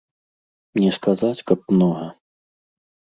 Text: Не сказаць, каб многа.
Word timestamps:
Не 0.81 0.87
сказаць, 0.95 1.45
каб 1.51 1.59
многа. 1.75 2.07